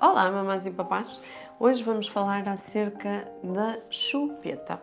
[0.00, 1.20] Olá, mamães e papás!
[1.58, 4.80] Hoje vamos falar acerca da chupeta.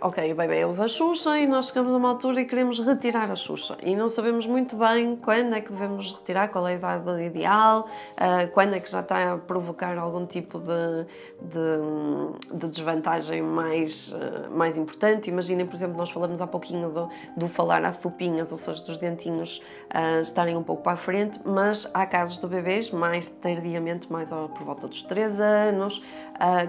[0.00, 3.32] Ok, o bebê usa a Xuxa e nós chegamos a uma altura e queremos retirar
[3.32, 3.76] a Xuxa.
[3.82, 7.88] E não sabemos muito bem quando é que devemos retirar, qual é a idade ideal,
[8.12, 11.06] uh, quando é que já está a provocar algum tipo de,
[11.42, 15.30] de, de desvantagem mais, uh, mais importante.
[15.30, 18.98] Imaginem, por exemplo, nós falamos há pouquinho do, do falar a tupinhas, ou seja, dos
[18.98, 19.60] dentinhos
[19.92, 24.28] uh, estarem um pouco para a frente, mas há casos de bebês mais tardiamente, mais
[24.28, 26.00] por volta dos 3 anos,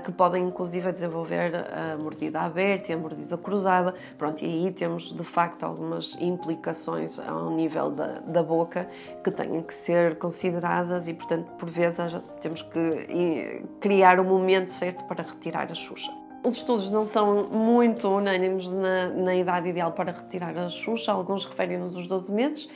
[0.03, 3.93] que podem inclusive desenvolver a mordida aberta e a mordida mordida cruzada.
[4.17, 8.87] Pronto, e aí temos de facto algumas implicações ao nível da, da boca
[9.23, 11.99] que têm que ser consideradas e, portanto, por vezes
[12.41, 16.11] temos que criar o momento certo para retirar a Xuxa.
[16.41, 21.43] Os estudos não são muito unânimes na, na idade ideal para retirar a Xuxa, alguns
[21.43, 22.69] referem-nos aos 12 meses,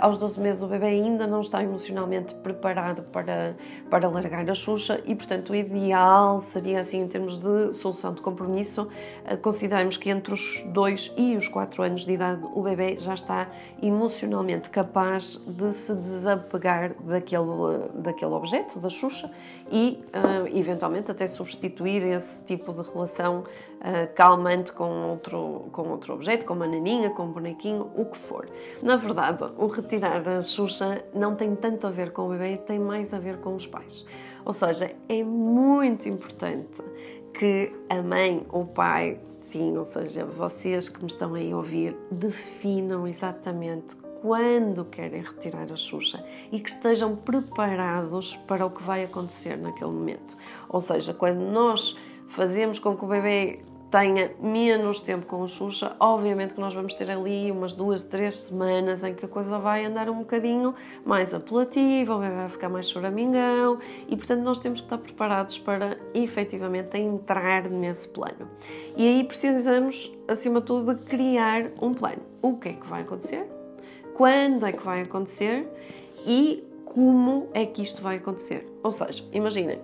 [0.00, 3.56] aos 12 meses o bebê ainda não está emocionalmente preparado para,
[3.90, 8.20] para largar a Xuxa e, portanto, o ideal seria, assim, em termos de solução de
[8.20, 8.88] compromisso,
[9.30, 13.14] uh, considerarmos que entre os 2 e os 4 anos de idade o bebê já
[13.14, 13.48] está
[13.82, 19.30] emocionalmente capaz de se desapegar daquele, daquele objeto, da Xuxa,
[19.70, 23.44] e, uh, eventualmente, até substituir esse tipo de relação
[24.14, 28.48] calmante com outro, com outro objeto, com uma naninha, com um bonequinho, o que for.
[28.82, 32.78] Na verdade, o retirar a Xuxa não tem tanto a ver com o bebê, tem
[32.78, 34.04] mais a ver com os pais.
[34.44, 36.82] Ou seja, é muito importante
[37.32, 41.56] que a mãe ou o pai, sim, ou seja, vocês que me estão aí a
[41.56, 48.82] ouvir, definam exatamente quando querem retirar a Xuxa e que estejam preparados para o que
[48.82, 50.36] vai acontecer naquele momento.
[50.68, 51.96] Ou seja, quando nós
[52.28, 53.60] fazemos com que o bebê
[53.90, 58.34] tenha menos tempo com o Xuxa, obviamente que nós vamos ter ali umas duas, três
[58.36, 63.78] semanas em que a coisa vai andar um bocadinho mais apelativa, vai ficar mais choramingão
[64.08, 68.50] e, portanto, nós temos que estar preparados para efetivamente entrar nesse plano.
[68.96, 72.22] E aí precisamos, acima de tudo, de criar um plano.
[72.42, 73.46] O que é que vai acontecer?
[74.14, 75.68] Quando é que vai acontecer?
[76.26, 78.66] E como é que isto vai acontecer?
[78.82, 79.78] Ou seja, imaginem,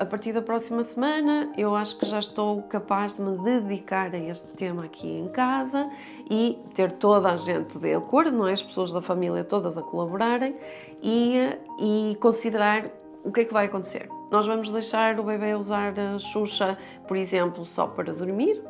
[0.00, 4.18] a partir da próxima semana eu acho que já estou capaz de me dedicar a
[4.18, 5.90] este tema aqui em casa
[6.30, 8.54] e ter toda a gente de acordo, não é?
[8.54, 10.56] As pessoas da família todas a colaborarem
[11.02, 11.36] e,
[11.78, 12.90] e considerar
[13.22, 14.08] o que é que vai acontecer.
[14.30, 18.62] Nós vamos deixar o bebê usar a Xuxa, por exemplo, só para dormir,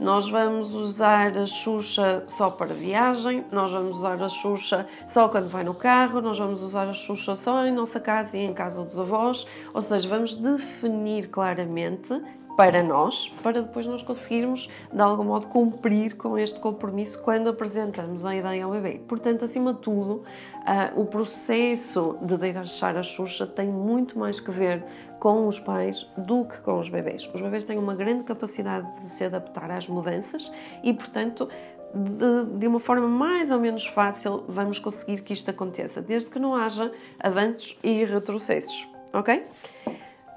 [0.00, 5.48] nós vamos usar a Xuxa só para viagem, nós vamos usar a Xuxa só quando
[5.48, 8.84] vai no carro, nós vamos usar a Xuxa só em nossa casa e em casa
[8.84, 12.20] dos avós, ou seja, vamos definir claramente
[12.56, 18.24] para nós, para depois nós conseguirmos, de algum modo, cumprir com este compromisso quando apresentamos
[18.24, 19.00] a ideia ao bebê.
[19.08, 20.22] Portanto, acima de tudo,
[20.60, 24.84] uh, o processo de deixar a Xuxa tem muito mais que ver
[25.18, 27.30] com os pais do que com os bebês.
[27.32, 30.52] Os bebês têm uma grande capacidade de se adaptar às mudanças
[30.82, 31.48] e, portanto,
[31.94, 36.38] de, de, uma forma mais ou menos fácil vamos conseguir que isto aconteça, desde que
[36.38, 39.44] não haja avanços e retrocessos, ok?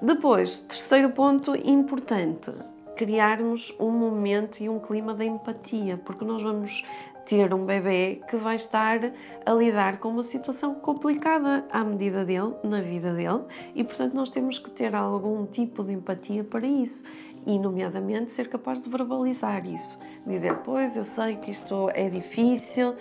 [0.00, 2.52] Depois, terceiro ponto importante,
[2.96, 6.84] criarmos um momento e um clima de empatia, porque nós vamos
[7.24, 9.00] ter um bebê que vai estar
[9.44, 14.28] a lidar com uma situação complicada à medida dele, na vida dele, e portanto nós
[14.28, 17.04] temos que ter algum tipo de empatia para isso
[17.46, 19.98] e, nomeadamente, ser capaz de verbalizar isso.
[20.26, 22.96] Dizer, pois, eu sei que isto é difícil,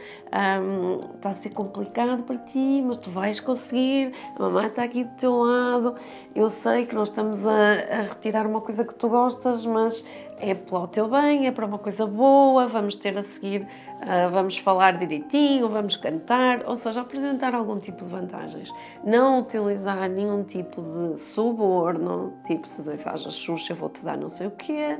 [0.61, 5.03] um, está a ser complicado para ti, mas tu vais conseguir, a mamãe está aqui
[5.03, 5.95] do teu lado,
[6.35, 10.06] eu sei que nós estamos a, a retirar uma coisa que tu gostas, mas
[10.38, 14.29] é para o teu bem, é para uma coisa boa, vamos ter a seguir, uh,
[14.31, 18.69] vamos falar direitinho, vamos cantar, ou seja, apresentar algum tipo de vantagens.
[19.03, 24.29] Não utilizar nenhum tipo de suborno, tipo se deixares a Xuxa eu vou-te dar não
[24.29, 24.97] sei o quê.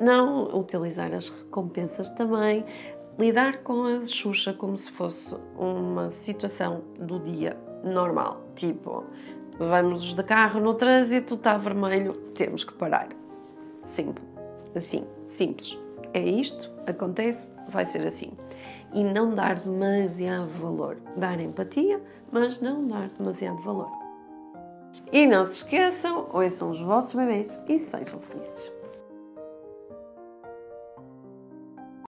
[0.00, 2.64] Não, utilizar as recompensas também.
[3.18, 9.04] Lidar com a Xuxa como se fosse uma situação do dia normal, tipo,
[9.58, 13.08] vamos de carro no trânsito, está vermelho, temos que parar.
[13.82, 14.35] Simples
[14.78, 15.78] assim, simples.
[16.12, 18.32] É isto, acontece, vai ser assim.
[18.94, 20.96] E não dar demasiado valor.
[21.16, 22.00] Dar empatia,
[22.30, 23.90] mas não dar demasiado valor.
[25.12, 28.72] E não se esqueçam, ouçam os vossos bebês e sejam felizes.